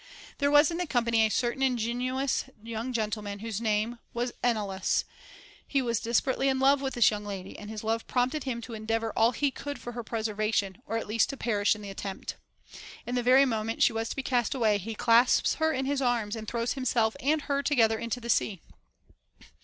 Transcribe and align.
There 0.39 0.49
was 0.49 0.71
in 0.71 0.77
the 0.77 0.87
company 0.87 1.23
a 1.23 1.29
certain 1.29 1.61
ingenuous 1.61 2.45
young 2.63 2.91
gentleman 2.91 3.37
whose 3.37 3.61
name 3.61 3.99
was 4.15 4.31
Enalus; 4.43 5.03
he 5.67 5.79
was 5.79 5.99
despe 5.99 6.25
rately 6.33 6.47
in 6.47 6.57
love 6.57 6.81
with 6.81 6.95
this 6.95 7.11
young 7.11 7.23
lady, 7.23 7.55
and 7.55 7.69
his 7.69 7.83
love 7.83 8.07
prompted 8.07 8.43
him 8.43 8.61
to 8.61 8.73
endeavor 8.73 9.13
all 9.15 9.31
he 9.31 9.51
could 9.51 9.77
for 9.77 9.91
her 9.91 10.01
preservation, 10.03 10.81
or 10.87 10.97
at 10.97 11.05
least 11.05 11.29
to 11.29 11.37
perish 11.37 11.75
in 11.75 11.83
the 11.83 11.91
attempt. 11.91 12.35
In 13.05 13.13
the 13.13 13.21
very 13.21 13.45
moment 13.45 13.83
she 13.83 13.93
was 13.93 14.09
to 14.09 14.15
be 14.15 14.23
cast 14.23 14.55
away, 14.55 14.79
he 14.79 14.95
clasps 14.95 15.53
her 15.61 15.71
in 15.71 15.85
his 15.85 16.01
arms 16.01 16.35
and 16.35 16.47
throws 16.47 16.73
himself 16.73 17.15
and 17.19 17.43
her 17.43 17.61
together 17.61 17.99
into 17.99 18.19
the 18.19 18.27
sea. 18.27 18.59